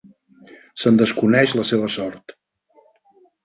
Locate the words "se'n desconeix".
0.83-1.55